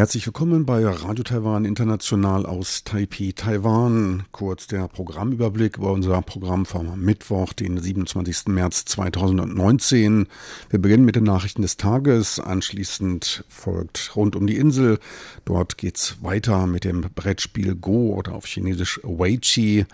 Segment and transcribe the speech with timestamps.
[0.00, 4.22] Herzlich willkommen bei Radio Taiwan International aus Taipei, Taiwan.
[4.32, 8.46] Kurz der Programmüberblick über unser Programm vom Mittwoch, den 27.
[8.46, 10.26] März 2019.
[10.70, 12.40] Wir beginnen mit den Nachrichten des Tages.
[12.40, 14.98] Anschließend folgt rund um die Insel.
[15.44, 19.84] Dort geht's weiter mit dem Brettspiel Go oder auf Chinesisch Weiqi.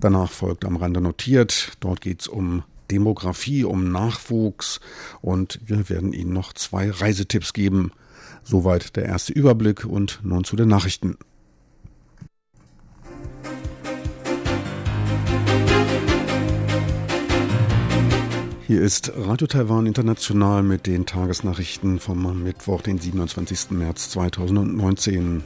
[0.00, 1.72] Danach folgt am Rande notiert.
[1.80, 4.80] Dort geht's um Demografie, um Nachwuchs
[5.20, 7.92] und wir werden Ihnen noch zwei Reisetipps geben.
[8.44, 11.16] Soweit der erste Überblick und nun zu den Nachrichten.
[18.66, 23.72] Hier ist Radio Taiwan International mit den Tagesnachrichten vom Mittwoch, den 27.
[23.72, 25.44] März 2019.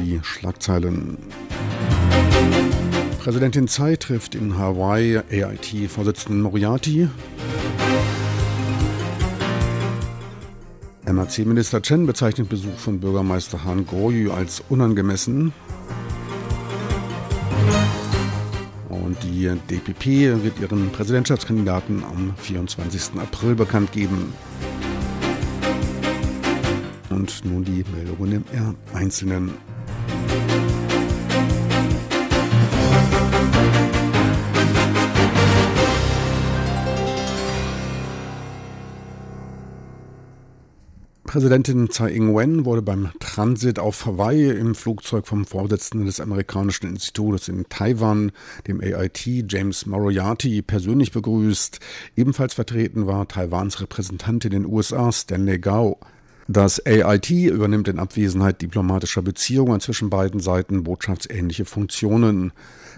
[0.00, 1.18] Die Schlagzeilen.
[3.18, 7.08] Präsidentin Tsai trifft in Hawaii AIT-Vorsitzenden Moriarty.
[11.12, 15.52] MAC-Minister Chen bezeichnet Besuch von Bürgermeister Han Goyu als unangemessen.
[18.88, 23.18] Und die DPP wird ihren Präsidentschaftskandidaten am 24.
[23.20, 24.32] April bekannt geben.
[27.10, 29.54] Und nun die Meldungen im Einzelnen.
[41.28, 47.48] Präsidentin Tsai Ing-wen wurde beim Transit auf Hawaii im Flugzeug vom Vorsitzenden des amerikanischen Institutes
[47.48, 48.32] in Taiwan,
[48.66, 51.80] dem AIT, James Moriarty, persönlich begrüßt.
[52.16, 55.98] Ebenfalls vertreten war Taiwans Repräsentant in den USA, Stanley Gao.
[56.50, 62.52] Das AIT übernimmt in Abwesenheit diplomatischer Beziehungen zwischen beiden Seiten botschaftsähnliche Funktionen.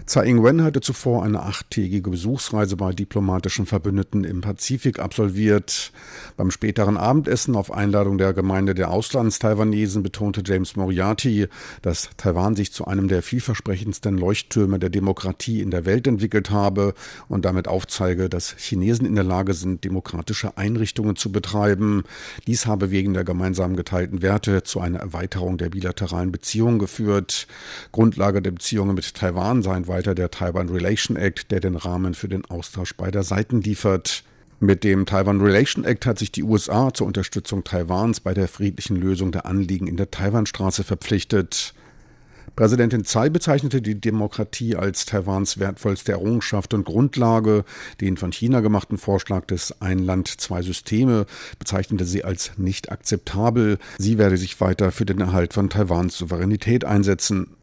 [0.05, 5.91] Tsai Ing-wen hatte zuvor eine achttägige Besuchsreise bei diplomatischen Verbündeten im Pazifik absolviert.
[6.37, 11.47] Beim späteren Abendessen auf Einladung der Gemeinde der Auslandstaiwanesen betonte James Moriarty,
[11.81, 16.93] dass Taiwan sich zu einem der vielversprechendsten Leuchttürme der Demokratie in der Welt entwickelt habe
[17.27, 22.03] und damit aufzeige, dass Chinesen in der Lage sind, demokratische Einrichtungen zu betreiben.
[22.47, 27.47] Dies habe wegen der gemeinsam geteilten Werte zu einer Erweiterung der bilateralen Beziehungen geführt.
[27.91, 32.27] Grundlage der Beziehungen mit Taiwan seien weiter der Taiwan Relation Act, der den Rahmen für
[32.27, 34.23] den Austausch beider Seiten liefert.
[34.59, 38.95] Mit dem Taiwan Relation Act hat sich die USA zur Unterstützung Taiwans bei der friedlichen
[38.95, 41.73] Lösung der Anliegen in der Taiwanstraße verpflichtet.
[42.55, 47.63] Präsidentin Tsai bezeichnete die Demokratie als Taiwans wertvollste Errungenschaft und Grundlage.
[48.01, 51.25] Den von China gemachten Vorschlag des Ein Land, zwei Systeme
[51.57, 53.77] bezeichnete sie als nicht akzeptabel.
[53.97, 57.55] Sie werde sich weiter für den Erhalt von Taiwans Souveränität einsetzen.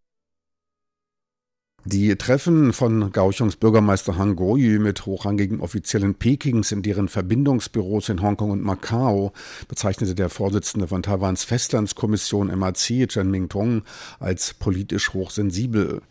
[1.90, 8.20] Die Treffen von Kaohsiungs Bürgermeister Han Goyu mit hochrangigen Offiziellen Pekings in deren Verbindungsbüros in
[8.20, 9.32] Hongkong und Macau
[9.68, 13.84] bezeichnete der Vorsitzende von Taiwans Festlandskommission MAC, Chen Mingtong,
[14.20, 16.02] als politisch hochsensibel.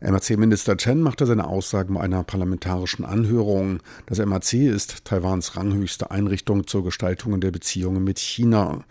[0.00, 3.78] MAC-Minister Chen machte seine Aussagen bei einer parlamentarischen Anhörung.
[4.06, 8.82] Das MAC ist Taiwans ranghöchste Einrichtung zur Gestaltung der Beziehungen mit China.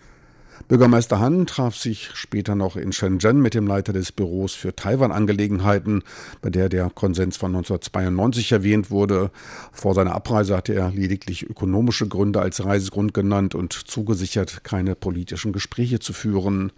[0.67, 6.03] Bürgermeister Han traf sich später noch in Shenzhen mit dem Leiter des Büros für Taiwan-Angelegenheiten,
[6.41, 9.31] bei der der Konsens von 1992 erwähnt wurde.
[9.72, 15.53] Vor seiner Abreise hatte er lediglich ökonomische Gründe als Reisegrund genannt und zugesichert, keine politischen
[15.53, 16.72] Gespräche zu führen.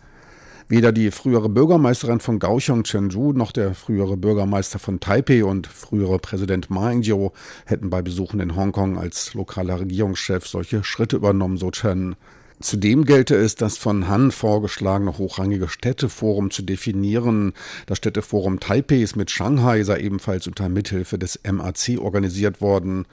[0.67, 6.19] Weder die frühere Bürgermeisterin von Kaohsiung Chenju noch der frühere Bürgermeister von Taipei und frühere
[6.19, 7.31] Präsident Ma Ying-jeou
[7.65, 12.15] hätten bei Besuchen in Hongkong als lokaler Regierungschef solche Schritte übernommen, so Chen.
[12.59, 17.53] Zudem gelte es, das von Han vorgeschlagene hochrangige Städteforum zu definieren.
[17.85, 23.05] Das Städteforum Taipehs mit Shanghai sei ebenfalls unter Mithilfe des MAC organisiert worden.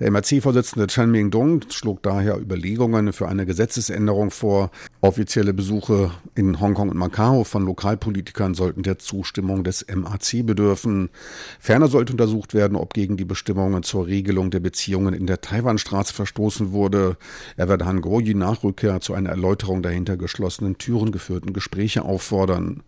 [0.00, 4.72] Der MRC-Vorsitzende Chen Ming-dong schlug daher Überlegungen für eine Gesetzesänderung vor.
[5.00, 11.10] Offizielle Besuche in Hongkong und Macau von Lokalpolitikern sollten der Zustimmung des MAC bedürfen.
[11.60, 16.12] Ferner sollte untersucht werden, ob gegen die Bestimmungen zur Regelung der Beziehungen in der Taiwanstraße
[16.12, 17.16] verstoßen wurde.
[17.56, 22.04] Er werde Han Goyi nach Rückkehr zu einer Erläuterung der hinter geschlossenen Türen geführten Gespräche
[22.04, 22.82] auffordern.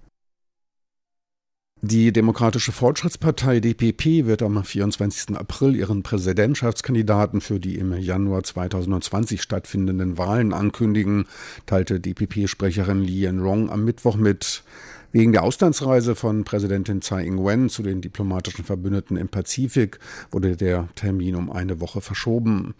[1.88, 5.36] Die Demokratische Fortschrittspartei DPP wird am 24.
[5.36, 11.26] April ihren Präsidentschaftskandidaten für die im Januar 2020 stattfindenden Wahlen ankündigen,
[11.64, 14.64] teilte DPP-Sprecherin Li Yanrong am Mittwoch mit.
[15.12, 19.98] Wegen der Auslandsreise von Präsidentin Tsai Ing-wen zu den diplomatischen Verbündeten im Pazifik
[20.30, 22.74] wurde der Termin um eine Woche verschoben.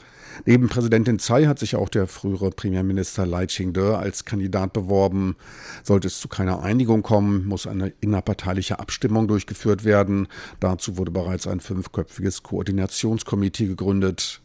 [0.45, 5.37] Neben Präsidentin Tsai hat sich auch der frühere Premierminister Lai Ching-de als Kandidat beworben.
[5.83, 10.29] Sollte es zu keiner Einigung kommen, muss eine innerparteiliche Abstimmung durchgeführt werden.
[10.61, 14.43] Dazu wurde bereits ein fünfköpfiges Koordinationskomitee gegründet.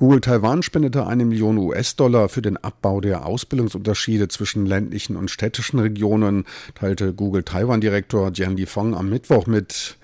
[0.00, 5.78] Google Taiwan spendete eine Million US-Dollar für den Abbau der Ausbildungsunterschiede zwischen ländlichen und städtischen
[5.78, 9.98] Regionen, teilte Google Taiwan-Direktor Jian Lifeng am Mittwoch mit.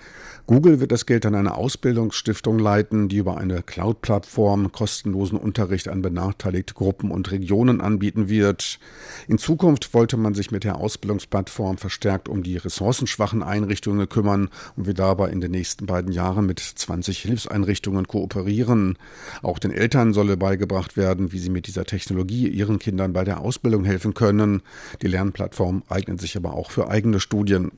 [0.49, 6.03] Google wird das Geld an eine Ausbildungsstiftung leiten, die über eine Cloud-Plattform kostenlosen Unterricht an
[6.03, 8.79] benachteiligte Gruppen und Regionen anbieten wird.
[9.27, 14.87] In Zukunft wollte man sich mit der Ausbildungsplattform verstärkt um die ressourcenschwachen Einrichtungen kümmern und
[14.87, 18.99] wird dabei in den nächsten beiden Jahren mit 20 Hilfseinrichtungen kooperieren.
[19.43, 23.41] Auch den Eltern solle beigebracht werden, wie sie mit dieser Technologie ihren Kindern bei der
[23.41, 24.63] Ausbildung helfen können.
[25.03, 27.73] Die Lernplattform eignet sich aber auch für eigene Studien.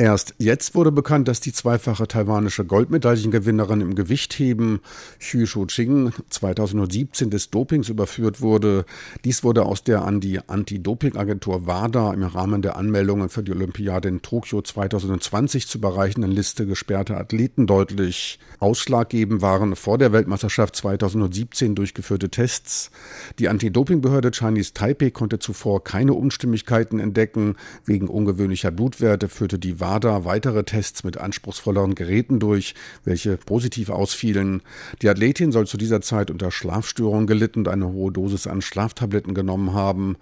[0.00, 4.80] Erst jetzt wurde bekannt, dass die zweifache taiwanische Goldmedaillengewinnerin im Gewichtheben
[5.20, 8.86] Xu Shuqing 2017 des Dopings überführt wurde.
[9.24, 14.08] Dies wurde aus der an die Anti-Doping-Agentur WADA im Rahmen der Anmeldungen für die Olympiade
[14.08, 18.40] in Tokio 2020 zu bereichenden Liste gesperrter Athleten deutlich.
[18.58, 22.90] Ausschlaggebend waren vor der Weltmeisterschaft 2017 durchgeführte Tests.
[23.38, 27.54] Die Anti-Doping-Behörde Chinese Taipei konnte zuvor keine Unstimmigkeiten entdecken.
[27.84, 34.62] Wegen ungewöhnlicher Blutwerte führte die WADA weitere Tests mit anspruchsvolleren Geräten durch, welche positiv ausfielen.
[35.02, 39.34] Die Athletin soll zu dieser Zeit unter Schlafstörungen gelitten und eine hohe Dosis an Schlaftabletten
[39.34, 40.16] genommen haben.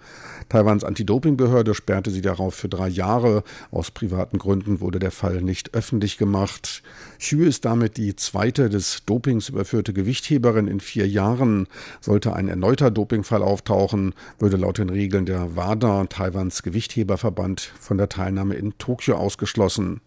[0.49, 3.43] Taiwans Anti-Doping-Behörde sperrte sie darauf für drei Jahre.
[3.71, 6.83] Aus privaten Gründen wurde der Fall nicht öffentlich gemacht.
[7.19, 11.67] Xu ist damit die zweite des Dopings überführte Gewichtheberin in vier Jahren.
[12.01, 18.09] Sollte ein erneuter Dopingfall auftauchen, würde laut den Regeln der WADA, Taiwans Gewichtheberverband, von der
[18.09, 20.01] Teilnahme in Tokio ausgeschlossen ausgeschlossen.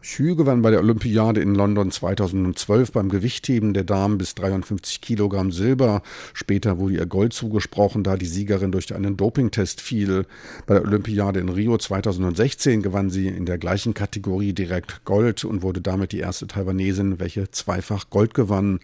[0.00, 5.50] Xu gewann bei der Olympiade in London 2012 beim Gewichtheben der Damen bis 53 Kilogramm
[5.50, 6.02] Silber.
[6.34, 10.24] Später wurde ihr Gold zugesprochen, da die Siegerin durch einen Dopingtest fiel.
[10.66, 15.62] Bei der Olympiade in Rio 2016 gewann sie in der gleichen Kategorie direkt Gold und
[15.62, 18.78] wurde damit die erste Taiwanesin, welche zweifach Gold gewann.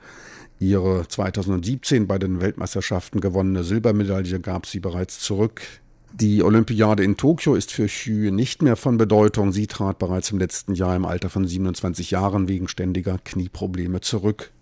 [0.59, 5.63] Ihre 2017 bei den Weltmeisterschaften gewonnene Silbermedaille gab sie bereits zurück.
[6.21, 9.51] Die Olympiade in Tokio ist für Xu nicht mehr von Bedeutung.
[9.51, 14.54] Sie trat bereits im letzten Jahr im Alter von 27 Jahren wegen ständiger Knieprobleme zurück.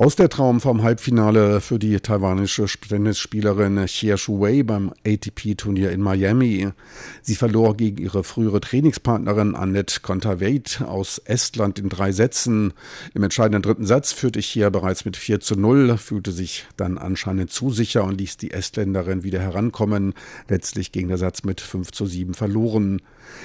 [0.00, 6.68] Aus der Traum vom Halbfinale für die taiwanische Tennisspielerin Xie Shuwei beim ATP-Turnier in Miami.
[7.20, 12.74] Sie verlor gegen ihre frühere Trainingspartnerin Annette Kontaveit aus Estland in drei Sätzen.
[13.12, 17.50] Im entscheidenden dritten Satz führte Xie bereits mit 4 zu 0, fühlte sich dann anscheinend
[17.50, 20.14] zu sicher und ließ die Estländerin wieder herankommen.
[20.46, 23.02] Letztlich ging der Satz mit 5 zu 7 verloren.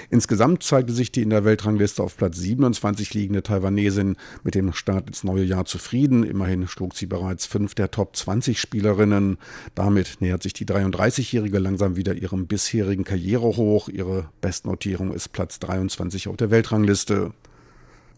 [0.09, 5.07] Insgesamt zeigte sich die in der Weltrangliste auf Platz 27 liegende Taiwanesin mit dem Start
[5.07, 6.23] ins neue Jahr zufrieden.
[6.23, 9.37] Immerhin schlug sie bereits fünf der Top 20 Spielerinnen.
[9.75, 13.89] Damit nähert sich die 33-Jährige langsam wieder ihrem bisherigen Karrierehoch.
[13.89, 17.31] Ihre Bestnotierung ist Platz 23 auf der Weltrangliste.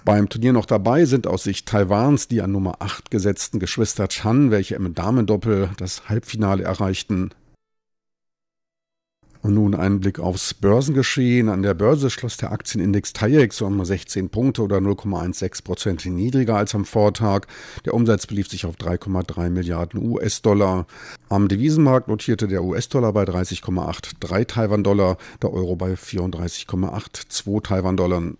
[0.05, 4.51] Beim Turnier noch dabei sind aus Sicht Taiwans die an Nummer 8 gesetzten Geschwister Chan,
[4.51, 7.31] welche im Damendoppel das Halbfinale erreichten.
[9.45, 11.49] Und nun ein Blick aufs Börsengeschehen.
[11.49, 16.73] An der Börse schloss der Aktienindex TAIEX um 16 Punkte oder 0,16 Prozent niedriger als
[16.73, 17.41] am Vortag.
[17.85, 20.87] Der Umsatz belief sich auf 3,3 Milliarden US-Dollar.
[21.29, 28.17] Am Devisenmarkt notierte der US-Dollar bei 30,83 Taiwan-Dollar, der Euro bei 34,82 Taiwan-Dollar.
[28.17, 28.37] Und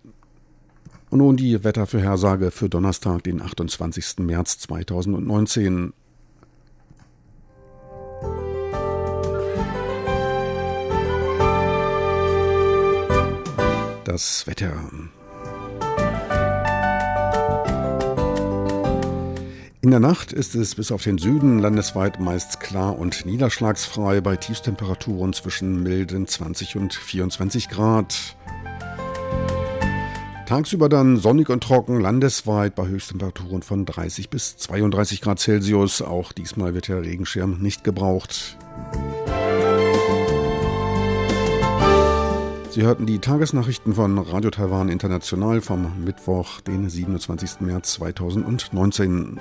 [1.12, 4.18] nun die Wettervorhersage für Donnerstag, den 28.
[4.18, 5.92] März 2019.
[14.06, 14.72] das Wetter.
[19.82, 24.36] In der Nacht ist es bis auf den Süden landesweit meist klar und niederschlagsfrei bei
[24.36, 28.36] Tiefstemperaturen zwischen milden 20 und 24 Grad.
[30.46, 36.02] Tagsüber dann sonnig und trocken, landesweit bei Höchsttemperaturen von 30 bis 32 Grad Celsius.
[36.02, 38.56] Auch diesmal wird der Regenschirm nicht gebraucht.
[42.76, 47.62] Sie hörten die Tagesnachrichten von Radio Taiwan International vom Mittwoch, den 27.
[47.62, 49.40] März 2019.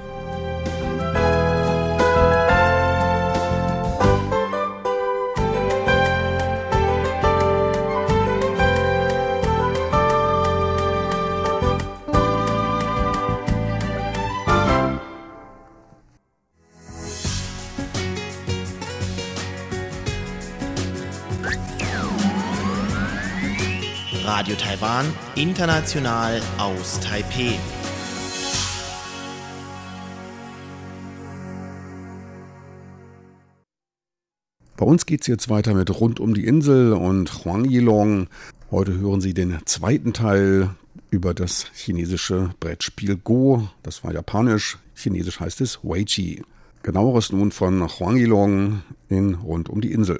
[25.55, 27.53] international aus Taipeh.
[34.75, 38.27] Bei uns geht es jetzt weiter mit Rund um die Insel und Huang Yilong.
[38.69, 40.71] Heute hören Sie den zweiten Teil
[41.09, 43.69] über das chinesische Brettspiel Go.
[43.81, 46.43] Das war japanisch, chinesisch heißt es Weiqi.
[46.83, 50.19] Genaueres nun von Huang Yilong in Rund um die Insel.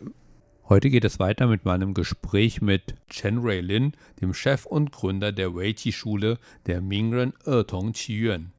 [0.68, 5.54] Heute geht es weiter mit meinem Gespräch mit Chen Ruilin, dem Chef und Gründer der
[5.54, 8.52] Weiqi-Schule der Mingren Ertong Qiyuan.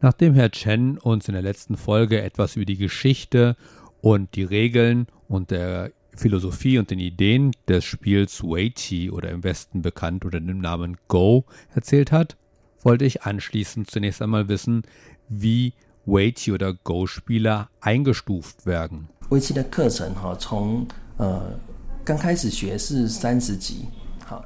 [0.00, 3.56] Nachdem Herr Chen uns in der letzten Folge etwas über die Geschichte
[4.00, 9.82] und die Regeln und der Philosophie und den Ideen des Spiels Weiqi oder im Westen
[9.82, 11.44] bekannt unter dem Namen Go
[11.74, 12.36] erzählt hat,
[12.82, 14.82] wollte ich anschließend zunächst einmal wissen,
[15.28, 15.74] wie
[16.06, 19.08] Weiqi oder Go-Spieler eingestuft werden.
[19.30, 21.58] 围棋的课程哈，从 呃
[22.04, 23.86] 刚开始学是三十级，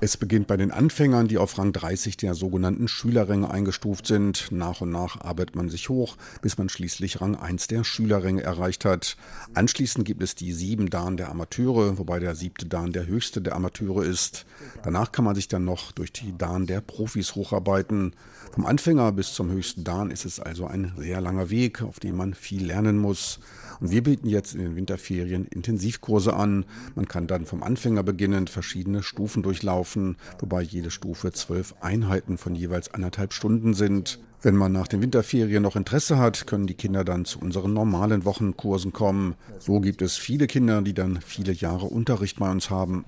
[0.00, 4.48] es beginnt bei den Anfängern, die auf Rang 30 der sogenannten Schülerränge eingestuft sind.
[4.50, 8.84] Nach und nach arbeitet man sich hoch, bis man schließlich Rang 1 der Schülerränge erreicht
[8.84, 9.16] hat.
[9.54, 13.56] Anschließend gibt es die sieben Dan der Amateure, wobei der siebte Dan der höchste der
[13.56, 14.46] Amateure ist.
[14.82, 18.14] Danach kann man sich dann noch durch die Dan der Profis hocharbeiten.
[18.51, 22.17] Vom Anfänger bis zum höchsten Dan ist es also ein sehr langer Weg, auf dem
[22.17, 23.39] man viel lernen muss.
[23.79, 26.65] Und wir bieten jetzt in den Winterferien Intensivkurse an.
[26.95, 32.55] Man kann dann vom Anfänger beginnend verschiedene Stufen durchlaufen, wobei jede Stufe zwölf Einheiten von
[32.55, 34.19] jeweils anderthalb Stunden sind.
[34.41, 38.23] Wenn man nach den Winterferien noch Interesse hat, können die Kinder dann zu unseren normalen
[38.23, 39.35] Wochenkursen kommen.
[39.59, 43.03] So gibt es viele Kinder, die dann viele Jahre Unterricht bei uns haben.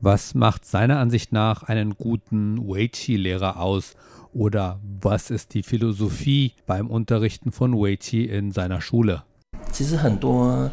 [0.00, 3.94] Was macht seiner Ansicht nach einen guten Weiqi-Lehrer aus?
[4.32, 9.22] Oder was ist die Philosophie beim Unterrichten von Weiqi in seiner Schule?
[9.70, 10.70] 其实很多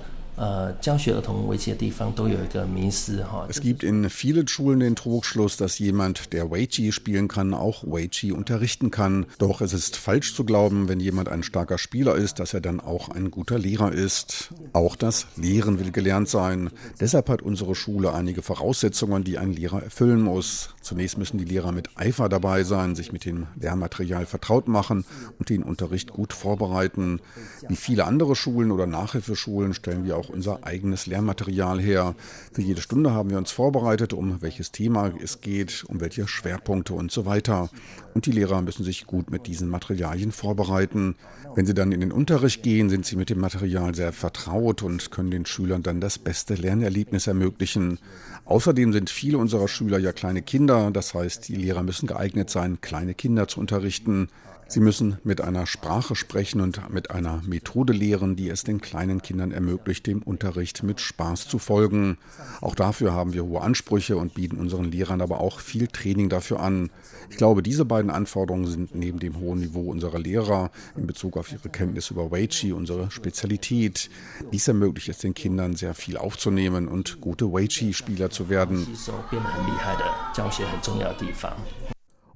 [3.48, 8.32] es gibt in vielen Schulen den Trugschluss, dass jemand, der Weiqi spielen kann, auch Weiqi
[8.32, 9.26] unterrichten kann.
[9.38, 12.80] Doch es ist falsch zu glauben, wenn jemand ein starker Spieler ist, dass er dann
[12.80, 14.52] auch ein guter Lehrer ist.
[14.72, 16.70] Auch das Lehren will gelernt sein.
[17.00, 20.70] Deshalb hat unsere Schule einige Voraussetzungen, die ein Lehrer erfüllen muss.
[20.80, 25.04] Zunächst müssen die Lehrer mit Eifer dabei sein, sich mit dem Lehrmaterial vertraut machen
[25.38, 27.20] und den Unterricht gut vorbereiten.
[27.68, 32.14] Wie viele andere Schulen oder Nachhilfeschulen stellen wir auch auch unser eigenes Lernmaterial her.
[32.52, 36.94] Für jede Stunde haben wir uns vorbereitet, um welches Thema es geht, um welche Schwerpunkte
[36.94, 37.70] und so weiter.
[38.14, 41.16] Und die Lehrer müssen sich gut mit diesen Materialien vorbereiten.
[41.54, 45.10] Wenn sie dann in den Unterricht gehen, sind sie mit dem Material sehr vertraut und
[45.10, 47.98] können den Schülern dann das beste Lernerlebnis ermöglichen.
[48.44, 52.80] Außerdem sind viele unserer Schüler ja kleine Kinder, das heißt, die Lehrer müssen geeignet sein,
[52.80, 54.28] kleine Kinder zu unterrichten.
[54.66, 59.22] Sie müssen mit einer Sprache sprechen und mit einer Methode lehren, die es den kleinen
[59.22, 62.18] Kindern ermöglicht, dem Unterricht mit Spaß zu folgen.
[62.60, 66.60] Auch dafür haben wir hohe Ansprüche und bieten unseren Lehrern aber auch viel Training dafür
[66.60, 66.90] an.
[67.30, 71.52] Ich glaube, diese beiden Anforderungen sind neben dem hohen Niveau unserer Lehrer in Bezug auf
[71.52, 74.10] ihre Kenntnis über Weiqi unsere Spezialität.
[74.52, 78.86] Dies ermöglicht es den Kindern sehr viel aufzunehmen und gute Weiqi-Spieler zu werden.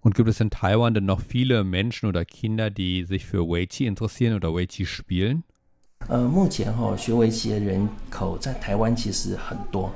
[0.08, 3.86] Und gibt es in Taiwan denn noch viele Menschen oder Kinder, die sich für Weiqi
[3.86, 5.44] interessieren oder Weiqi spielen?
[6.10, 9.90] 呃，目前哈、哦、学围棋的人口在台湾其实很多。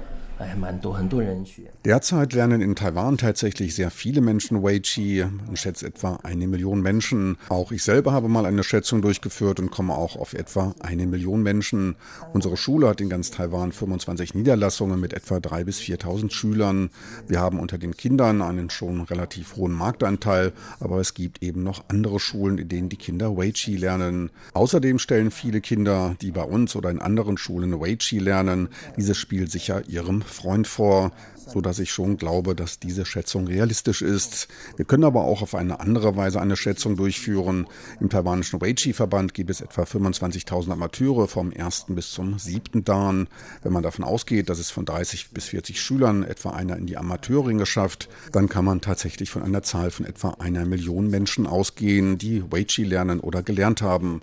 [1.85, 5.25] Derzeit lernen in Taiwan tatsächlich sehr viele Menschen Weiqi.
[5.47, 7.37] Man schätzt etwa eine Million Menschen.
[7.49, 11.43] Auch ich selber habe mal eine Schätzung durchgeführt und komme auch auf etwa eine Million
[11.43, 11.97] Menschen.
[12.33, 16.91] Unsere Schule hat in ganz Taiwan 25 Niederlassungen mit etwa 3.000 bis 4.000 Schülern.
[17.29, 21.85] Wir haben unter den Kindern einen schon relativ hohen Marktanteil, aber es gibt eben noch
[21.89, 24.31] andere Schulen, in denen die Kinder Weiqi lernen.
[24.55, 29.51] Außerdem stellen viele Kinder, die bei uns oder in anderen Schulen Weiqi lernen, dieses Spiel
[29.51, 31.13] sicher ihrem Freund vor,
[31.47, 34.49] so dass ich schon glaube, dass diese Schätzung realistisch ist.
[34.77, 37.67] Wir können aber auch auf eine andere Weise eine Schätzung durchführen.
[38.01, 43.29] Im taiwanischen Weiqi-Verband gibt es etwa 25.000 Amateure vom ersten bis zum siebten Dan.
[43.63, 46.97] Wenn man davon ausgeht, dass es von 30 bis 40 Schülern etwa einer in die
[46.97, 52.19] Amateurringe schafft, dann kann man tatsächlich von einer Zahl von etwa einer Million Menschen ausgehen,
[52.19, 54.21] die Weiqi lernen oder gelernt haben.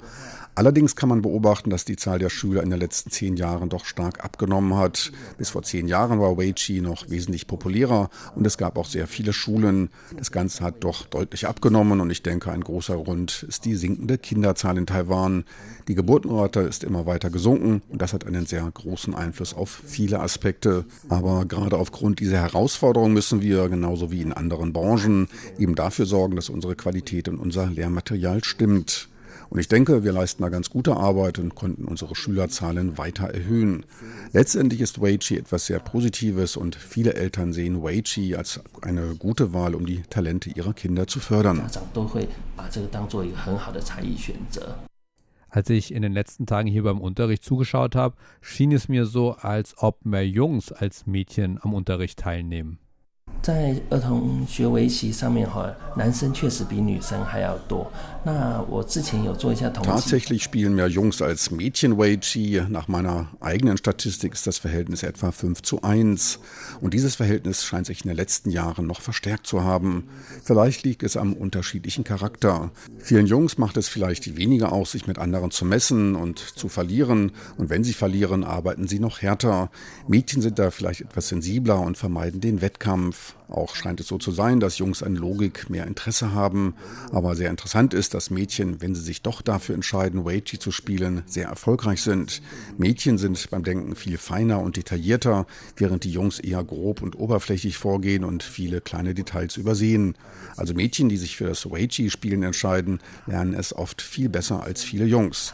[0.60, 3.86] Allerdings kann man beobachten, dass die Zahl der Schüler in den letzten zehn Jahren doch
[3.86, 5.14] stark abgenommen hat.
[5.38, 9.32] Bis vor zehn Jahren war Weiqi noch wesentlich populärer und es gab auch sehr viele
[9.32, 9.90] Schulen.
[10.18, 14.18] Das Ganze hat doch deutlich abgenommen und ich denke, ein großer Grund ist die sinkende
[14.18, 15.46] Kinderzahl in Taiwan.
[15.88, 20.20] Die Geburtenrate ist immer weiter gesunken und das hat einen sehr großen Einfluss auf viele
[20.20, 20.84] Aspekte.
[21.08, 26.36] Aber gerade aufgrund dieser Herausforderung müssen wir, genauso wie in anderen Branchen, eben dafür sorgen,
[26.36, 29.08] dass unsere Qualität und unser Lehrmaterial stimmt.
[29.50, 33.86] Und ich denke, wir leisten da ganz gute Arbeit und konnten unsere Schülerzahlen weiter erhöhen.
[34.32, 39.74] Letztendlich ist Weiqi etwas sehr Positives und viele Eltern sehen Weiqi als eine gute Wahl,
[39.74, 41.68] um die Talente ihrer Kinder zu fördern.
[45.52, 49.32] Als ich in den letzten Tagen hier beim Unterricht zugeschaut habe, schien es mir so,
[49.32, 52.78] als ob mehr Jungs als Mädchen am Unterricht teilnehmen.
[53.45, 57.93] 在儿童学围棋上面哈，男生确实比女生还要多。
[58.25, 59.91] 那我之前有做一下统计。
[59.91, 62.67] Tatsächlich spielen mehr Jungs als Mädchen Weiqi.
[62.71, 66.39] Nach meiner eigenen Statistik ist das Verhältnis etwa 5 zu 1.
[66.81, 70.09] Und dieses Verhältnis scheint sich in den letzten Jahren noch verstärkt zu haben.
[70.43, 72.71] Vielleicht liegt es am unterschiedlichen Charakter.
[72.99, 77.33] Vielen Jungs macht es vielleicht weniger aus, sich mit anderen zu messen und zu verlieren.
[77.59, 79.71] Und wenn sie verlieren, arbeiten sie noch härter.
[80.09, 83.28] Mädchen sind da vielleicht etwas sensibler und vermeiden den Wettkampf.
[83.50, 86.76] Auch scheint es so zu sein, dass Jungs an Logik mehr Interesse haben.
[87.12, 91.24] Aber sehr interessant ist, dass Mädchen, wenn sie sich doch dafür entscheiden, Weichi zu spielen,
[91.26, 92.42] sehr erfolgreich sind.
[92.78, 97.78] Mädchen sind beim Denken viel feiner und detaillierter, während die Jungs eher grob und oberflächlich
[97.78, 100.16] vorgehen und viele kleine Details übersehen.
[100.56, 105.06] Also Mädchen, die sich für das Weichi-Spielen entscheiden, lernen es oft viel besser als viele
[105.06, 105.54] Jungs.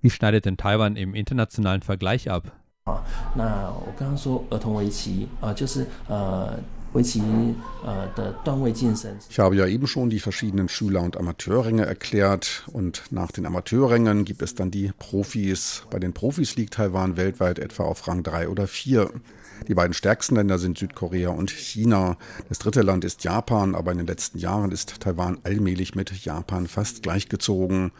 [0.00, 2.52] Wie schneidet denn Taiwan im internationalen Vergleich ab?
[2.85, 3.03] 好，
[3.35, 6.57] 那我刚刚说儿童围棋啊、呃，就是呃。
[6.91, 7.21] Ich
[9.37, 14.41] habe ja eben schon die verschiedenen Schüler- und Amateurränge erklärt und nach den Amateurrängen gibt
[14.41, 15.83] es dann die Profis.
[15.91, 19.11] Bei den Profis liegt Taiwan weltweit etwa auf Rang 3 oder 4.
[19.67, 22.17] Die beiden stärksten Länder sind Südkorea und China.
[22.47, 26.65] Das dritte Land ist Japan, aber in den letzten Jahren ist Taiwan allmählich mit Japan
[26.65, 27.91] fast gleichgezogen.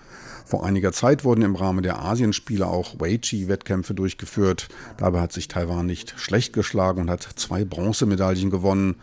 [0.45, 4.69] Vor einiger Zeit wurden im Rahmen der Asienspiele auch Weichi-Wettkämpfe durchgeführt.
[4.99, 8.97] Dabei hat sich Taiwan nicht schlecht geschlagen und hat zwei Bronzemedaillen gewonnen.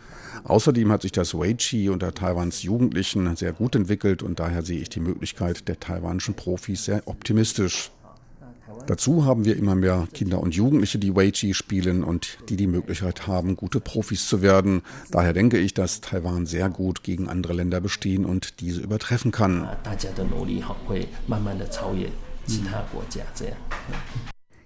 [0.44, 4.88] Außerdem hat sich das Weichi unter Taiwans Jugendlichen sehr gut entwickelt und daher sehe ich
[4.88, 7.90] die Möglichkeit der taiwanischen Profis sehr optimistisch.
[8.85, 13.27] Dazu haben wir immer mehr Kinder und Jugendliche, die Weiqi spielen und die die Möglichkeit
[13.27, 14.81] haben, gute Profis zu werden.
[15.11, 19.67] Daher denke ich, dass Taiwan sehr gut gegen andere Länder bestehen und diese übertreffen kann.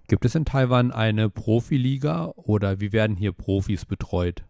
[0.07, 4.43] Gibt es in Taiwan eine Profiliga oder wie werden hier Profis betreut?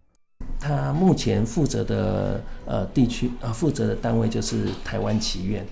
[0.60, 5.65] 他目前负责的呃地区呃负责的单位就是台湾棋院。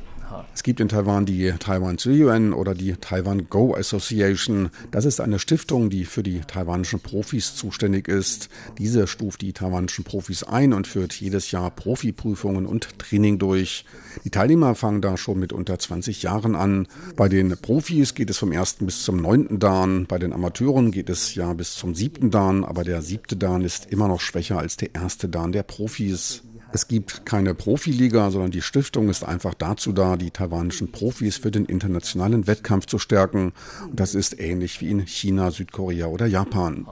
[0.55, 4.71] Es gibt in Taiwan die Taiwan Ziyuan oder die Taiwan Go Association.
[4.91, 8.49] Das ist eine Stiftung, die für die taiwanischen Profis zuständig ist.
[8.79, 13.85] Diese stuft die taiwanischen Profis ein und führt jedes Jahr Profiprüfungen und Training durch.
[14.25, 16.87] Die Teilnehmer fangen da schon mit unter 20 Jahren an.
[17.17, 20.07] Bei den Profis geht es vom ersten bis zum neunten Dan.
[20.07, 23.87] Bei den Amateuren geht es ja bis zum siebten Dan, aber der siebte Dan ist
[23.91, 26.43] immer noch schwächer als der erste Dan der Profis.
[26.75, 31.53] Es gibt keine Profiliga, sondern die Stiftung ist einfach dazu da, die taiwanischen Profis für
[31.53, 33.53] den internationalen Wettkampf zu stärken.
[33.89, 36.85] Und das ist ähnlich wie in China, Südkorea oder Japan.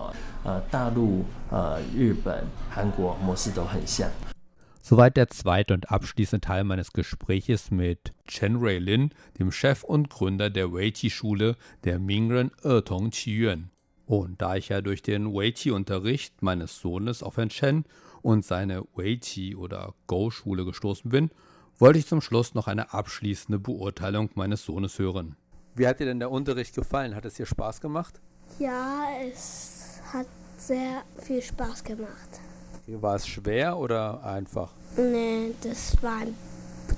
[4.82, 10.48] Soweit der zweite und abschließende Teil meines Gespräches mit Chen Rui-Lin, dem Chef und Gründer
[10.48, 13.70] der Weiqi-Schule der Mingren Ertong Qiyuan.
[14.06, 17.84] Und da ich ja durch den Weiqi-Unterricht meines Sohnes auf Herrn Chen
[18.22, 21.30] und seine Weiqi oder Go-Schule gestoßen bin,
[21.78, 25.36] wollte ich zum Schluss noch eine abschließende Beurteilung meines Sohnes hören.
[25.74, 27.14] Wie hat dir denn der Unterricht gefallen?
[27.14, 28.20] Hat es dir Spaß gemacht?
[28.58, 30.26] Ja, es hat
[30.58, 32.40] sehr viel Spaß gemacht.
[32.86, 34.72] War es schwer oder einfach?
[34.96, 36.22] Nee, das war,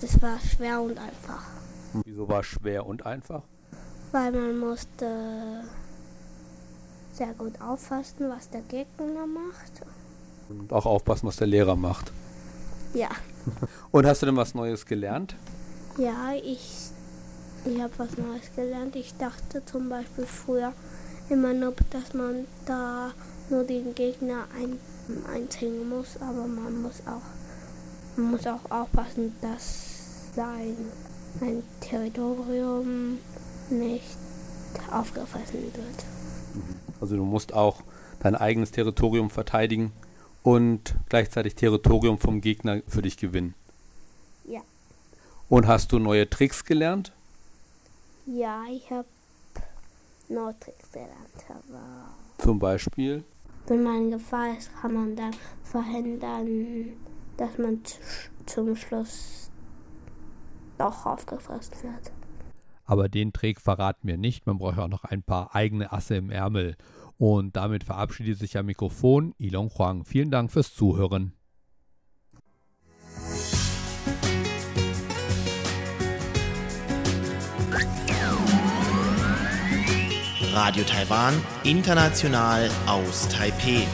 [0.00, 1.42] das war schwer und einfach.
[2.04, 3.42] Wieso war es schwer und einfach?
[4.10, 5.62] Weil man musste
[7.12, 9.82] sehr gut auffassen, was der Gegner macht
[10.60, 12.12] und auch aufpassen, was der Lehrer macht.
[12.94, 13.08] Ja.
[13.90, 15.34] Und hast du denn was Neues gelernt?
[15.98, 16.90] Ja, ich,
[17.64, 18.96] ich habe was Neues gelernt.
[18.96, 20.72] Ich dachte zum Beispiel früher
[21.28, 23.10] immer nur, dass man da
[23.50, 24.78] nur den Gegner ein,
[25.32, 30.76] einzwingen muss, aber man muss auch, man muss auch aufpassen, dass sein,
[31.40, 33.18] sein Territorium
[33.70, 34.16] nicht
[34.90, 36.04] aufgefressen wird.
[37.00, 37.82] Also du musst auch
[38.20, 39.92] dein eigenes Territorium verteidigen
[40.44, 43.54] und gleichzeitig Territorium vom Gegner für dich gewinnen.
[44.46, 44.60] Ja.
[45.48, 47.12] Und hast du neue Tricks gelernt?
[48.26, 49.08] Ja, ich habe
[50.28, 51.10] neue Tricks gelernt.
[51.48, 53.24] Aber Zum Beispiel?
[53.66, 56.90] Wenn man in Gefahr ist, kann man dann verhindern,
[57.38, 57.80] dass man
[58.44, 59.50] zum Schluss
[60.76, 62.12] doch aufgefressen wird.
[62.84, 64.44] Aber den Trick verraten wir nicht.
[64.44, 66.76] Man braucht auch noch ein paar eigene Asse im Ärmel.
[67.16, 70.04] Und damit verabschiedet sich am Mikrofon Ilon Huang.
[70.04, 71.32] Vielen Dank fürs Zuhören.
[80.54, 83.86] Radio Taiwan, international aus Taipei.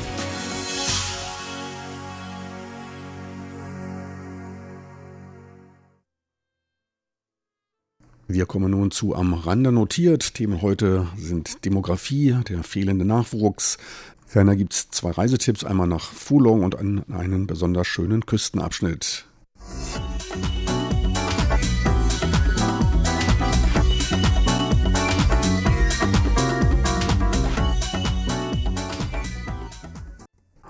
[8.32, 10.34] Wir kommen nun zu am Rande notiert.
[10.34, 13.76] Themen heute sind Demografie, der fehlende Nachwuchs.
[14.24, 19.24] Ferner gibt es zwei Reisetipps, einmal nach Fulong und an einen besonders schönen Küstenabschnitt.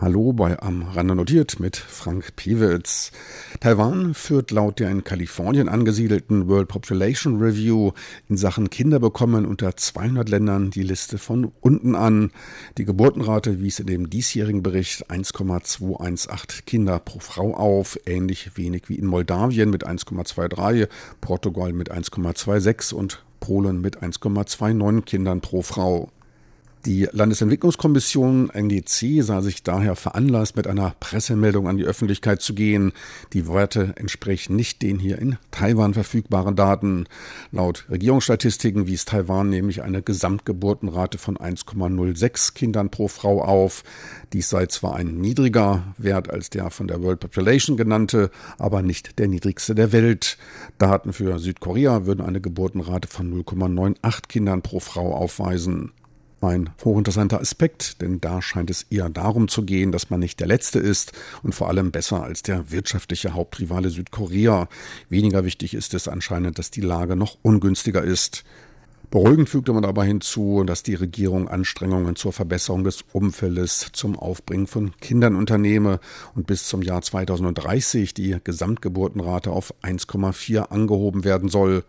[0.01, 3.13] Hallo bei Am Rande notiert mit Frank Pewitz.
[3.61, 7.93] Taiwan führt laut der in Kalifornien angesiedelten World Population Review
[8.27, 12.33] in Sachen Kinder bekommen unter 200 Ländern die Liste von unten an.
[12.79, 18.97] Die Geburtenrate wies in dem diesjährigen Bericht 1,218 Kinder pro Frau auf, ähnlich wenig wie
[18.97, 20.89] in Moldawien mit 1,23,
[21.21, 26.09] Portugal mit 1,26 und Polen mit 1,29 Kindern pro Frau.
[26.87, 32.93] Die Landesentwicklungskommission NDC sah sich daher veranlasst, mit einer Pressemeldung an die Öffentlichkeit zu gehen.
[33.35, 37.05] Die Werte entsprechen nicht den hier in Taiwan verfügbaren Daten.
[37.53, 43.85] Laut Regierungsstatistiken wies Taiwan nämlich eine Gesamtgeburtenrate von 1,06 Kindern pro Frau auf.
[44.33, 49.19] Dies sei zwar ein niedriger Wert als der von der World Population genannte, aber nicht
[49.19, 50.38] der niedrigste der Welt.
[50.79, 55.93] Daten für Südkorea würden eine Geburtenrate von 0,98 Kindern pro Frau aufweisen.
[56.42, 60.46] Ein hochinteressanter Aspekt, denn da scheint es eher darum zu gehen, dass man nicht der
[60.46, 64.68] Letzte ist und vor allem besser als der wirtschaftliche Hauptrivale Südkorea.
[65.11, 68.44] Weniger wichtig ist es anscheinend, dass die Lage noch ungünstiger ist.
[69.11, 74.66] Beruhigend fügte man aber hinzu, dass die Regierung Anstrengungen zur Verbesserung des Umfeldes zum Aufbringen
[74.66, 76.00] von Kindern unternehme
[76.35, 81.85] und bis zum Jahr 2030 die Gesamtgeburtenrate auf 1,4 angehoben werden soll.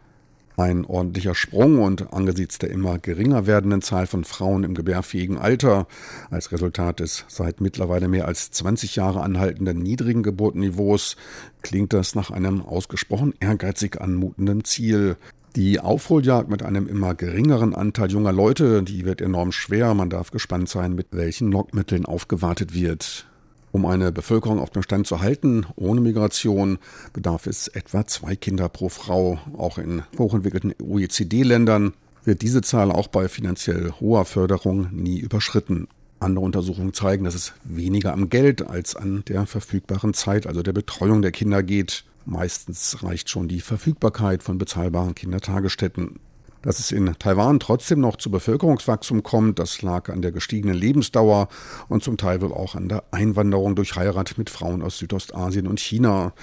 [0.57, 5.87] Ein ordentlicher Sprung und angesichts der immer geringer werdenden Zahl von Frauen im gebärfähigen Alter
[6.29, 11.15] als Resultat des seit mittlerweile mehr als 20 Jahre anhaltenden niedrigen Geburtenniveaus
[11.61, 15.17] klingt das nach einem ausgesprochen ehrgeizig anmutenden Ziel.
[15.55, 19.93] Die Aufholjagd mit einem immer geringeren Anteil junger Leute, die wird enorm schwer.
[19.93, 23.25] Man darf gespannt sein, mit welchen Lockmitteln aufgewartet wird.
[23.71, 26.77] Um eine Bevölkerung auf dem Stand zu halten, ohne Migration,
[27.13, 29.39] bedarf es etwa zwei Kinder pro Frau.
[29.57, 31.93] Auch in hochentwickelten OECD-Ländern
[32.25, 35.87] wird diese Zahl auch bei finanziell hoher Förderung nie überschritten.
[36.19, 40.73] Andere Untersuchungen zeigen, dass es weniger am Geld als an der verfügbaren Zeit, also der
[40.73, 42.03] Betreuung der Kinder geht.
[42.25, 46.19] Meistens reicht schon die Verfügbarkeit von bezahlbaren Kindertagesstätten.
[46.61, 51.47] Dass es in Taiwan trotzdem noch zu Bevölkerungswachstum kommt, das lag an der gestiegenen Lebensdauer
[51.89, 55.79] und zum Teil wohl auch an der Einwanderung durch Heirat mit Frauen aus Südostasien und
[55.79, 56.33] China.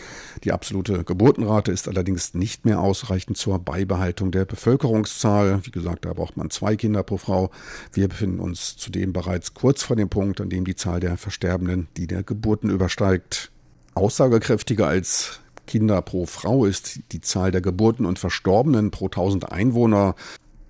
[0.42, 5.60] Die absolute Geburtenrate ist allerdings nicht mehr ausreichend zur Beibehaltung der Bevölkerungszahl.
[5.62, 7.50] Wie gesagt, da braucht man zwei Kinder pro Frau.
[7.92, 11.86] Wir befinden uns zudem bereits kurz vor dem Punkt, an dem die Zahl der Versterbenden
[11.96, 13.52] die der Geburten übersteigt.
[13.94, 20.16] Aussagekräftiger als Kinder pro Frau ist die Zahl der Geburten und Verstorbenen pro 1000 Einwohner.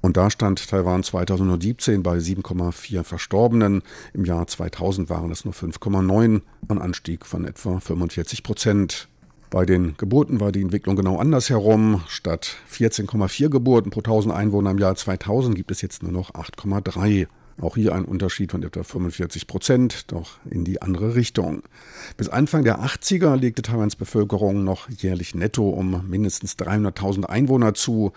[0.01, 3.83] Und da stand Taiwan 2017 bei 7,4 Verstorbenen.
[4.13, 9.09] Im Jahr 2000 waren es nur 5,9, ein Anstieg von etwa 45 Prozent.
[9.51, 12.03] Bei den Geburten war die Entwicklung genau andersherum.
[12.09, 17.29] Statt 14,4 Geburten pro 1000 Einwohner im Jahr 2000 gibt es jetzt nur noch 8,3.
[17.61, 21.63] Auch hier ein Unterschied von etwa 45 Prozent, doch in die andere Richtung.
[22.17, 28.13] Bis Anfang der 80er legte Taiwans Bevölkerung noch jährlich netto um mindestens 300.000 Einwohner zu.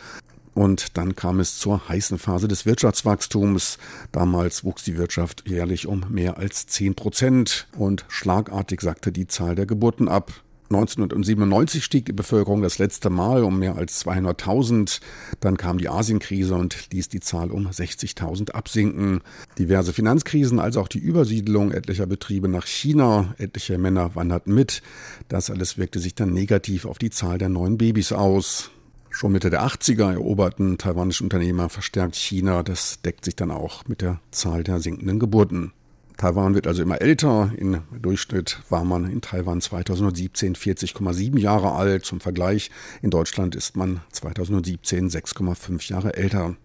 [0.54, 3.80] Und dann kam es zur heißen Phase des Wirtschaftswachstums.
[4.12, 9.56] Damals wuchs die Wirtschaft jährlich um mehr als 10 Prozent und schlagartig sackte die Zahl
[9.56, 10.34] der Geburten ab.
[10.74, 15.02] 1997 stieg die Bevölkerung das letzte Mal um mehr als 200.000.
[15.40, 19.22] Dann kam die Asienkrise und ließ die Zahl um 60.000 absinken.
[19.60, 24.82] Diverse Finanzkrisen, als auch die Übersiedlung etlicher Betriebe nach China, etliche Männer wanderten mit.
[25.28, 28.72] Das alles wirkte sich dann negativ auf die Zahl der neuen Babys aus.
[29.10, 32.64] Schon Mitte der 80er eroberten taiwanische Unternehmer verstärkt China.
[32.64, 35.74] Das deckt sich dann auch mit der Zahl der sinkenden Geburten.
[36.18, 37.52] Taiwan wird also immer älter.
[37.58, 42.06] Im Durchschnitt war man in Taiwan 2017 40,7 Jahre alt.
[42.06, 42.72] Zum Vergleich,
[43.02, 46.56] in Deutschland ist man 2017 6,5 Jahre älter.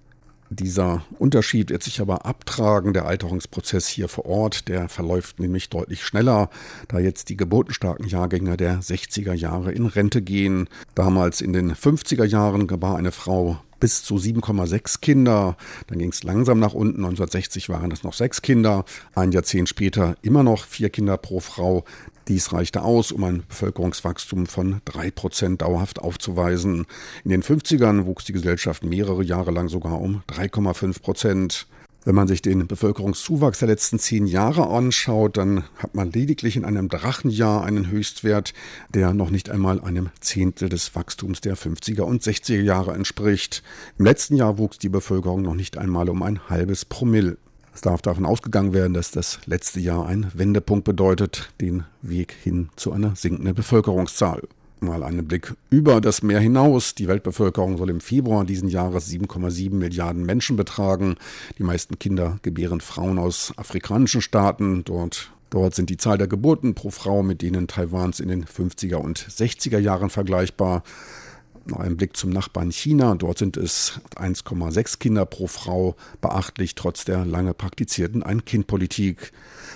[0.49, 2.93] Dieser Unterschied wird sich aber abtragen.
[2.93, 6.51] Der Alterungsprozess hier vor Ort, der verläuft nämlich deutlich schneller,
[6.89, 10.69] da jetzt die geburtenstarken Jahrgänge der 60er Jahre in Rente gehen.
[10.95, 15.57] Damals in den 50er Jahren war eine Frau bis zu 7,6 Kinder.
[15.87, 17.05] Dann ging es langsam nach unten.
[17.05, 18.85] 1960 waren es noch sechs Kinder.
[19.15, 21.85] Ein Jahrzehnt später immer noch vier Kinder pro Frau.
[22.29, 26.87] Dies reichte aus, um ein Bevölkerungswachstum von drei Prozent dauerhaft aufzuweisen.
[27.25, 31.67] In den 50ern wuchs die Gesellschaft mehrere Jahre lang sogar um 3,5 Prozent.
[32.07, 36.65] Wenn man sich den Bevölkerungszuwachs der letzten zehn Jahre anschaut, dann hat man lediglich in
[36.65, 38.55] einem Drachenjahr einen Höchstwert,
[38.95, 43.65] der noch nicht einmal einem Zehntel des Wachstums der 50er und 60er Jahre entspricht.
[43.99, 47.39] Im letzten Jahr wuchs die Bevölkerung noch nicht einmal um ein halbes Promille.
[47.75, 52.69] Es darf davon ausgegangen werden, dass das letzte Jahr ein Wendepunkt bedeutet, den Weg hin
[52.77, 54.43] zu einer sinkenden Bevölkerungszahl.
[54.87, 56.95] Mal einen Blick über das Meer hinaus.
[56.95, 61.17] Die Weltbevölkerung soll im Februar diesen Jahres 7,7 Milliarden Menschen betragen.
[61.59, 64.85] Die meisten Kinder gebären Frauen aus afrikanischen Staaten.
[64.85, 68.97] Dort Dort sind die Zahl der Geburten pro Frau mit denen Taiwans in den 50er
[68.97, 70.83] und 60er Jahren vergleichbar.
[71.69, 73.17] Noch ein Blick zum Nachbarn China.
[73.17, 79.33] Dort sind es 1,6 Kinder pro Frau, beachtlich trotz der lange praktizierten Ein-Kind-Politik.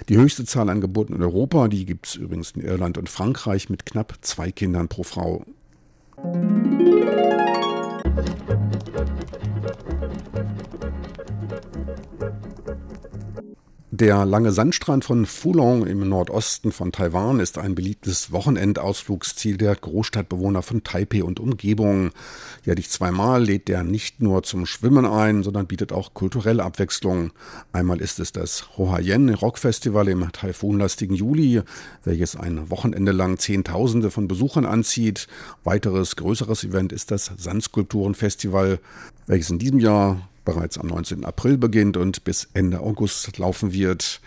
[0.09, 3.71] Die höchste Zahl an Geburten in Europa, die gibt es übrigens in Irland und Frankreich
[3.71, 5.45] mit knapp zwei Kindern pro Frau.
[14.01, 20.63] Der lange Sandstrand von Fulong im Nordosten von Taiwan ist ein beliebtes Wochenendausflugsziel der Großstadtbewohner
[20.63, 22.11] von Taipei und Umgebung.
[22.65, 27.33] Jährlich zweimal lädt der nicht nur zum Schwimmen ein, sondern bietet auch kulturelle Abwechslung.
[27.75, 31.61] Einmal ist es das Hohayen Rockfestival im taifunlastigen Juli,
[32.03, 35.27] welches ein Wochenende lang Zehntausende von Besuchern anzieht.
[35.63, 38.79] Weiteres größeres Event ist das Sandskulpturenfestival,
[39.27, 41.25] welches in diesem Jahr bereits am 19.
[41.25, 44.21] April beginnt und bis Ende August laufen wird.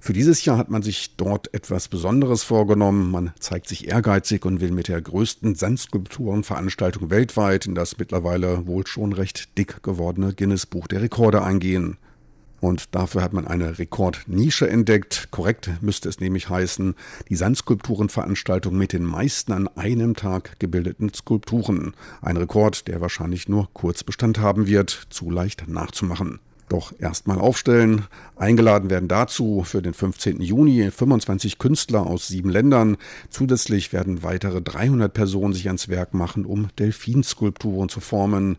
[0.00, 3.10] Für dieses Jahr hat man sich dort etwas Besonderes vorgenommen.
[3.10, 8.86] Man zeigt sich ehrgeizig und will mit der größten Sandskulpturenveranstaltung weltweit in das mittlerweile wohl
[8.86, 11.96] schon recht dick gewordene Guinness Buch der Rekorde eingehen.
[12.64, 15.28] Und dafür hat man eine Rekordnische entdeckt.
[15.30, 16.94] Korrekt müsste es nämlich heißen,
[17.28, 21.92] die Sandskulpturenveranstaltung mit den meisten an einem Tag gebildeten Skulpturen.
[22.22, 26.40] Ein Rekord, der wahrscheinlich nur kurz Bestand haben wird, zu leicht nachzumachen.
[26.70, 28.06] Doch erstmal aufstellen.
[28.36, 30.40] Eingeladen werden dazu für den 15.
[30.40, 32.96] Juni 25 Künstler aus sieben Ländern.
[33.28, 38.56] Zusätzlich werden weitere 300 Personen sich ans Werk machen, um Delfinskulpturen zu formen.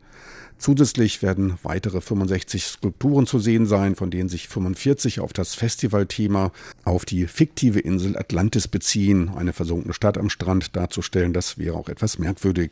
[0.66, 6.52] Zusätzlich werden weitere 65 Skulpturen zu sehen sein, von denen sich 45 auf das Festivalthema
[6.86, 9.30] auf die fiktive Insel Atlantis beziehen.
[9.30, 12.72] Eine versunkene Stadt am Strand darzustellen, das wäre auch etwas merkwürdig.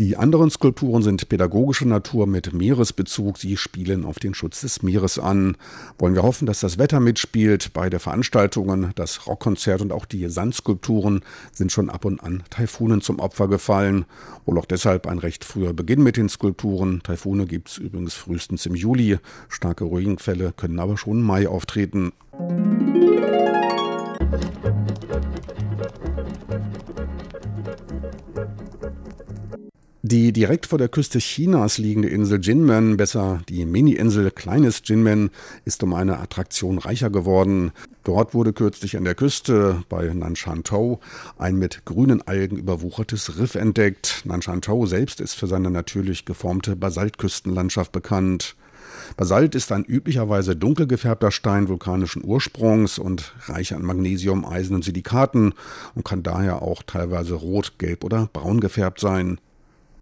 [0.00, 3.38] Die anderen Skulpturen sind pädagogischer Natur mit Meeresbezug.
[3.38, 5.56] Sie spielen auf den Schutz des Meeres an.
[6.00, 7.72] Wollen wir hoffen, dass das Wetter mitspielt.
[7.74, 11.20] Beide Veranstaltungen, das Rockkonzert und auch die Sandskulpturen
[11.52, 14.04] sind schon ab und an Taifunen zum Opfer gefallen.
[14.46, 17.00] Wohl auch deshalb ein recht früher Beginn mit den Skulpturen.
[17.04, 19.18] Taifune gibt es übrigens frühestens im Juli.
[19.48, 22.10] Starke Regenfälle können aber schon im Mai auftreten.
[30.06, 35.30] Die direkt vor der Küste Chinas liegende Insel Jinmen, besser die Mini-Insel Kleines Jinmen,
[35.64, 37.72] ist um eine Attraktion reicher geworden.
[38.02, 40.98] Dort wurde kürzlich an der Küste bei Nanshantou
[41.38, 44.20] ein mit grünen Algen überwuchertes Riff entdeckt.
[44.26, 48.56] Nanshantou selbst ist für seine natürlich geformte Basaltküstenlandschaft bekannt.
[49.16, 54.84] Basalt ist ein üblicherweise dunkel gefärbter Stein vulkanischen Ursprungs und reich an Magnesium, Eisen und
[54.84, 55.54] Silikaten
[55.94, 59.38] und kann daher auch teilweise rot, gelb oder braun gefärbt sein.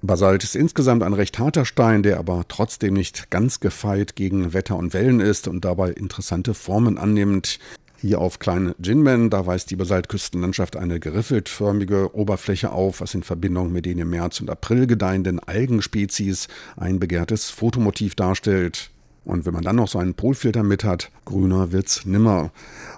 [0.04, 4.76] Basalt ist insgesamt ein recht harter Stein, der aber trotzdem nicht ganz gefeit gegen Wetter
[4.76, 7.60] und Wellen ist und dabei interessante Formen annimmt.
[8.00, 13.70] Hier auf Klein Jinmen, da weist die Basaltküstenlandschaft eine geriffeltförmige Oberfläche auf, was in Verbindung
[13.70, 18.91] mit den im März und April gedeihenden Algenspezies ein begehrtes Fotomotiv darstellt.
[19.24, 22.50] Und wenn man dann noch so einen Polfilter mit hat, grüner wird's nimmer.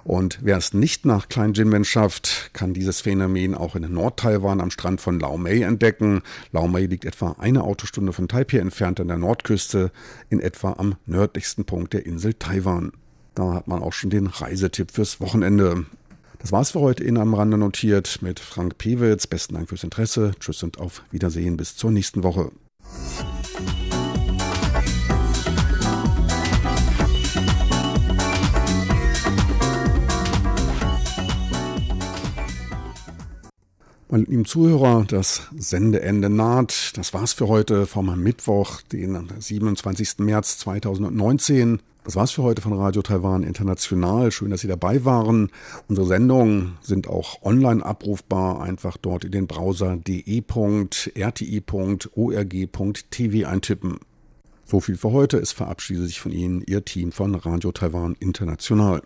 [0.03, 4.71] Und wer es nicht nach Klein Jinmen schafft, kann dieses Phänomen auch in Nord-Taiwan am
[4.71, 6.21] Strand von Laomei entdecken.
[6.51, 9.91] Laomei liegt etwa eine Autostunde von Taipei entfernt an der Nordküste,
[10.29, 12.91] in etwa am nördlichsten Punkt der Insel Taiwan.
[13.35, 15.85] Da hat man auch schon den Reisetipp fürs Wochenende.
[16.39, 19.27] Das war's für heute in am Rande notiert mit Frank Pewitz.
[19.27, 20.31] Besten Dank fürs Interesse.
[20.39, 22.51] Tschüss und auf Wiedersehen bis zur nächsten Woche.
[34.15, 36.93] Meine lieben Zuhörer, das Sendeende naht.
[36.95, 40.19] Das war's für heute vom Mittwoch, den 27.
[40.19, 41.81] März 2019.
[42.05, 44.31] Das war's für heute von Radio Taiwan International.
[44.31, 45.51] Schön, dass Sie dabei waren.
[45.89, 48.61] Unsere Sendungen sind auch online abrufbar.
[48.61, 50.69] Einfach dort in den Browser de.rti.org.tv
[53.49, 53.99] eintippen.
[54.63, 55.39] So viel für heute.
[55.39, 59.01] Es verabschiedet sich von Ihnen Ihr Team von Radio Taiwan International.